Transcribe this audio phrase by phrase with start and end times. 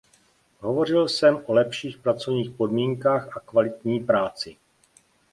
[0.59, 4.57] Hovořil jsem o lepších pracovních podmínkách a kvalitní práci.